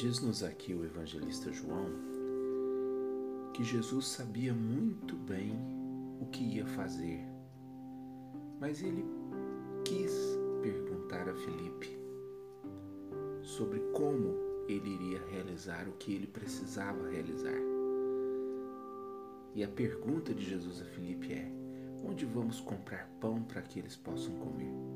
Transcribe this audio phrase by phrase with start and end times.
[0.00, 1.90] Diz-nos aqui o evangelista João
[3.52, 5.54] que Jesus sabia muito bem
[6.18, 7.20] o que ia fazer,
[8.58, 9.04] mas ele
[9.84, 10.10] quis
[10.62, 11.98] perguntar a Felipe
[13.42, 17.60] sobre como ele iria realizar o que ele precisava realizar.
[19.54, 21.52] E a pergunta de Jesus a Felipe é:
[22.02, 24.89] onde vamos comprar pão para que eles possam comer?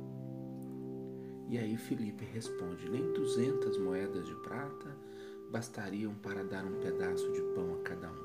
[1.48, 4.96] E aí Felipe responde: nem duzentas moedas de prata
[5.50, 8.24] bastariam para dar um pedaço de pão a cada um.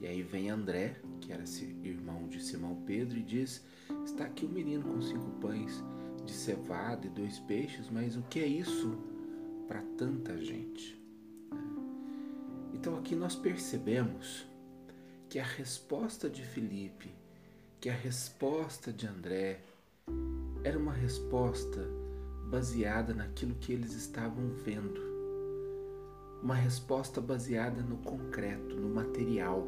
[0.00, 1.44] E aí vem André, que era
[1.82, 3.64] irmão de Simão Pedro, e diz:
[4.04, 5.82] Está aqui um menino com cinco pães
[6.24, 8.98] de cevada e dois peixes, mas o que é isso
[9.66, 11.00] para tanta gente?
[12.72, 14.46] Então aqui nós percebemos
[15.28, 17.10] que a resposta de Felipe,
[17.80, 19.60] que a resposta de André,
[20.64, 21.86] era uma resposta
[22.46, 24.98] baseada naquilo que eles estavam vendo.
[26.42, 29.66] Uma resposta baseada no concreto, no material.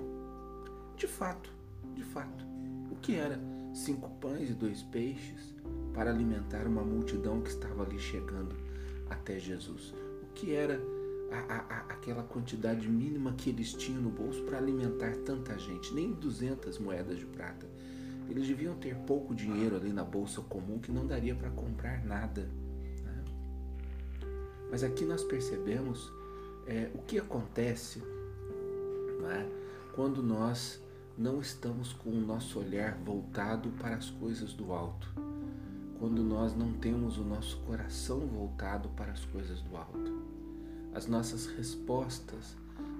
[0.96, 1.52] De fato,
[1.94, 2.44] de fato,
[2.90, 3.38] o que era
[3.74, 5.54] cinco pães e dois peixes
[5.92, 8.56] para alimentar uma multidão que estava ali chegando
[9.10, 9.94] até Jesus?
[10.22, 10.80] O que era
[11.30, 16.12] a, a, aquela quantidade mínima que eles tinham no bolso para alimentar tanta gente, nem
[16.12, 17.66] 200 moedas de prata.
[18.28, 22.42] Eles deviam ter pouco dinheiro ali na bolsa comum que não daria para comprar nada.
[23.04, 23.24] Né?
[24.70, 26.12] Mas aqui nós percebemos
[26.66, 28.00] é, o que acontece
[29.22, 29.48] né,
[29.94, 30.82] quando nós
[31.16, 35.08] não estamos com o nosso olhar voltado para as coisas do alto,
[35.98, 40.26] quando nós não temos o nosso coração voltado para as coisas do alto
[40.96, 42.56] as nossas respostas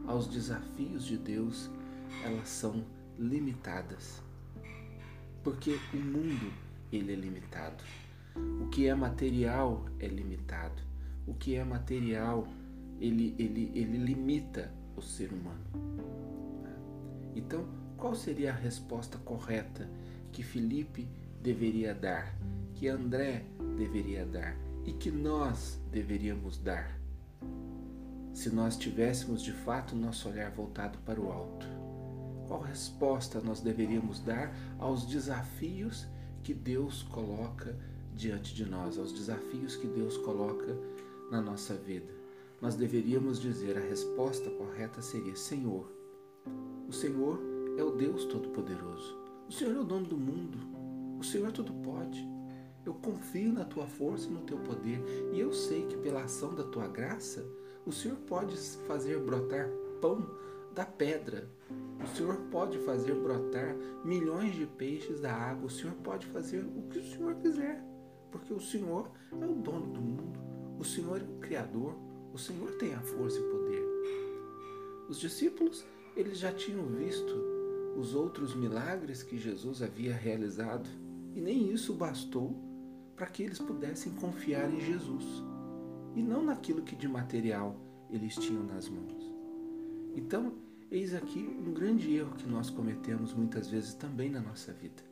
[0.07, 1.71] aos desafios de Deus,
[2.23, 2.85] elas são
[3.19, 4.23] limitadas.
[5.47, 6.53] Porque o mundo,
[6.93, 7.85] ele é limitado.
[8.61, 10.83] O que é material é limitado.
[11.25, 12.49] O que é material,
[13.01, 15.63] ele, ele, ele limita o ser humano.
[17.37, 17.65] Então,
[17.97, 19.89] qual seria a resposta correta
[20.33, 21.07] que Felipe
[21.41, 22.35] deveria dar,
[22.75, 23.45] que André
[23.79, 26.99] deveria dar e que nós deveríamos dar?
[28.35, 31.86] se nós tivéssemos de fato nosso olhar voltado para o alto?
[32.47, 36.07] Qual resposta nós deveríamos dar aos desafios
[36.43, 37.77] que Deus coloca
[38.15, 40.77] diante de nós, aos desafios que Deus coloca
[41.31, 42.13] na nossa vida?
[42.61, 45.91] Nós deveríamos dizer a resposta correta seria: Senhor,
[46.89, 47.41] o Senhor
[47.77, 49.19] é o Deus Todo-Poderoso.
[49.49, 50.59] O Senhor é o dono do mundo.
[51.19, 52.27] O Senhor tudo pode.
[52.85, 55.03] Eu confio na tua força e no teu poder,
[55.33, 57.45] e eu sei que pela ação da tua graça
[57.85, 59.69] o Senhor pode fazer brotar
[60.01, 60.25] pão
[60.73, 61.49] da pedra.
[62.07, 65.67] O Senhor pode fazer brotar milhões de peixes da água.
[65.67, 67.85] O Senhor pode fazer o que o Senhor quiser,
[68.31, 70.39] porque o Senhor é o dono do mundo.
[70.79, 71.97] O Senhor é o Criador.
[72.33, 73.85] O Senhor tem a força e poder.
[75.09, 75.85] Os discípulos,
[76.17, 77.35] eles já tinham visto
[77.97, 80.89] os outros milagres que Jesus havia realizado,
[81.35, 82.55] e nem isso bastou
[83.17, 85.25] para que eles pudessem confiar em Jesus
[86.15, 87.77] e não naquilo que de material
[88.11, 89.35] eles tinham nas mãos.
[90.15, 90.55] Então,
[90.91, 95.03] eis aqui um grande erro que nós cometemos muitas vezes também na nossa vida.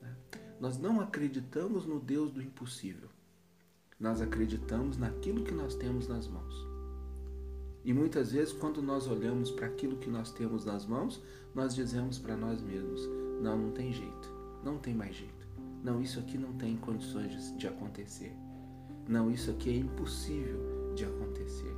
[0.00, 0.14] Né?
[0.60, 3.08] Nós não acreditamos no Deus do impossível.
[3.98, 6.54] Nós acreditamos naquilo que nós temos nas mãos.
[7.84, 11.22] E muitas vezes, quando nós olhamos para aquilo que nós temos nas mãos,
[11.54, 13.08] nós dizemos para nós mesmos:
[13.40, 14.30] não, não tem jeito,
[14.64, 15.48] não tem mais jeito.
[15.82, 18.32] Não, isso aqui não tem condições de acontecer.
[19.08, 21.74] Não, isso aqui é impossível de acontecer.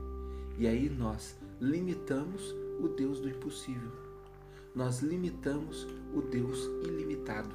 [0.59, 3.91] E aí nós limitamos o Deus do impossível.
[4.75, 7.55] Nós limitamos o Deus ilimitado.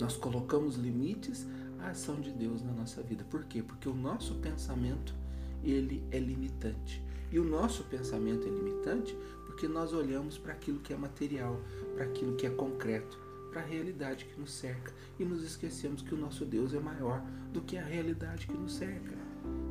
[0.00, 1.46] Nós colocamos limites
[1.78, 3.24] à ação de Deus na nossa vida.
[3.24, 3.62] Por quê?
[3.62, 5.14] Porque o nosso pensamento
[5.62, 7.02] ele é limitante.
[7.30, 9.16] E o nosso pensamento é limitante
[9.46, 11.60] porque nós olhamos para aquilo que é material,
[11.94, 13.18] para aquilo que é concreto,
[13.50, 17.22] para a realidade que nos cerca e nos esquecemos que o nosso Deus é maior
[17.52, 19.14] do que a realidade que nos cerca,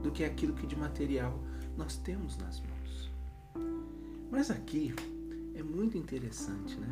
[0.04, 1.38] do que aquilo que de material
[1.76, 2.79] nós temos nas mãos.
[4.32, 4.94] Mas aqui
[5.56, 6.88] é muito interessante, né?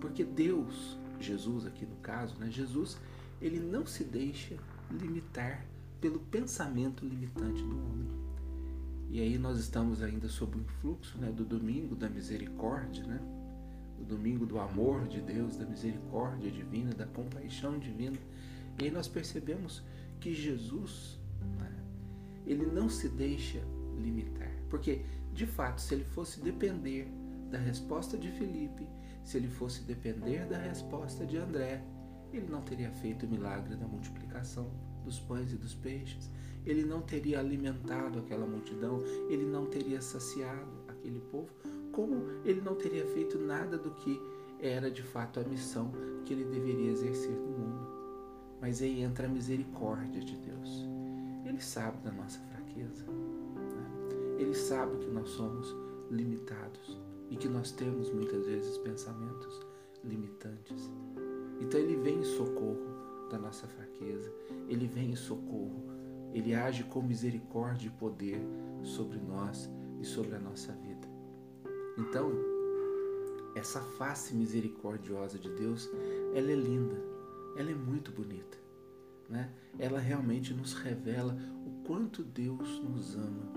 [0.00, 2.50] Porque Deus, Jesus aqui no caso, né?
[2.50, 2.98] Jesus,
[3.40, 4.56] ele não se deixa
[4.90, 5.64] limitar
[6.00, 8.08] pelo pensamento limitante do homem.
[9.10, 13.18] E aí nós estamos ainda sob o influxo né, do domingo da misericórdia, né?
[13.98, 18.16] o domingo do amor de Deus, da misericórdia divina, da compaixão divina.
[18.78, 19.82] E aí nós percebemos
[20.20, 21.18] que Jesus,
[21.58, 21.72] né,
[22.46, 23.60] ele não se deixa
[23.98, 24.50] limitar.
[24.70, 25.02] Porque,
[25.38, 27.06] de fato, se ele fosse depender
[27.48, 28.84] da resposta de Felipe,
[29.22, 31.80] se ele fosse depender da resposta de André,
[32.32, 34.68] ele não teria feito o milagre da multiplicação
[35.04, 36.28] dos pães e dos peixes,
[36.66, 38.98] ele não teria alimentado aquela multidão,
[39.30, 41.54] ele não teria saciado aquele povo,
[41.92, 44.20] como ele não teria feito nada do que
[44.58, 45.92] era de fato a missão
[46.24, 47.88] que ele deveria exercer no mundo.
[48.60, 50.84] Mas aí entra a misericórdia de Deus.
[51.44, 53.27] Ele sabe da nossa fraqueza.
[54.38, 55.76] Ele sabe que nós somos
[56.10, 56.98] limitados
[57.28, 59.60] e que nós temos muitas vezes pensamentos
[60.02, 60.90] limitantes.
[61.60, 64.32] Então ele vem em socorro da nossa fraqueza,
[64.68, 65.82] ele vem em socorro,
[66.32, 68.40] ele age com misericórdia e poder
[68.82, 69.68] sobre nós
[70.00, 71.08] e sobre a nossa vida.
[71.98, 72.32] Então,
[73.54, 75.90] essa face misericordiosa de Deus,
[76.32, 77.02] ela é linda,
[77.56, 78.56] ela é muito bonita.
[79.28, 79.50] Né?
[79.78, 81.36] Ela realmente nos revela
[81.66, 83.52] o quanto Deus nos ama,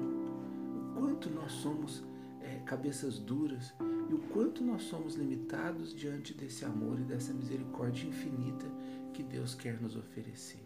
[1.02, 2.04] quanto nós somos
[2.42, 3.74] é, cabeças duras
[4.08, 8.68] e o quanto nós somos limitados diante desse amor e dessa misericórdia infinita
[9.12, 10.64] que Deus quer nos oferecer.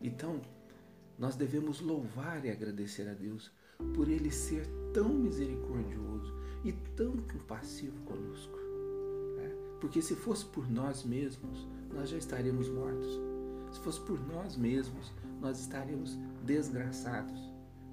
[0.00, 0.40] Então,
[1.18, 3.52] nós devemos louvar e agradecer a Deus
[3.94, 6.34] por Ele ser tão misericordioso
[6.64, 8.56] e tão compassivo conosco.
[9.36, 9.54] Né?
[9.78, 13.20] Porque se fosse por nós mesmos, nós já estaríamos mortos.
[13.72, 16.16] Se fosse por nós mesmos, nós estaríamos
[16.46, 17.38] desgraçados.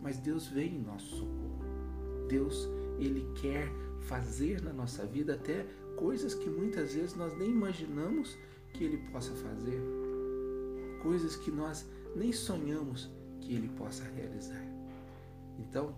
[0.01, 1.46] Mas Deus vem em nosso socorro.
[2.27, 2.67] Deus,
[2.99, 3.71] Ele quer
[4.01, 5.65] fazer na nossa vida até
[5.95, 8.37] coisas que muitas vezes nós nem imaginamos
[8.73, 9.81] que Ele possa fazer.
[11.01, 11.85] Coisas que nós
[12.15, 13.09] nem sonhamos
[13.41, 14.63] que Ele possa realizar.
[15.59, 15.95] Então,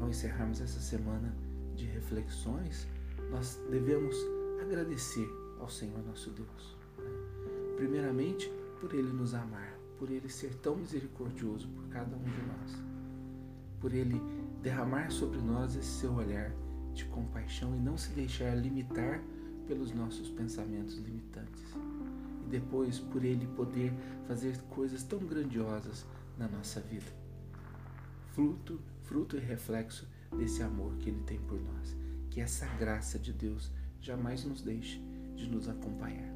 [0.00, 1.34] ao encerrarmos essa semana
[1.74, 2.86] de reflexões,
[3.30, 4.16] nós devemos
[4.60, 5.28] agradecer
[5.60, 6.76] ao Senhor nosso Deus.
[6.98, 7.10] Né?
[7.76, 8.50] Primeiramente,
[8.80, 12.82] por Ele nos amar, por Ele ser tão misericordioso por cada um de nós,
[13.80, 14.20] por Ele
[14.62, 16.52] derramar sobre nós esse seu olhar
[16.94, 19.22] de compaixão e não se deixar limitar
[19.66, 21.64] pelos nossos pensamentos limitantes.
[22.46, 23.92] E depois, por Ele poder
[24.26, 26.06] fazer coisas tão grandiosas
[26.38, 27.12] na nossa vida.
[28.32, 31.96] Fruto, fruto e reflexo desse amor que Ele tem por nós.
[32.30, 33.70] Que essa graça de Deus
[34.00, 35.00] jamais nos deixe
[35.34, 36.35] de nos acompanhar.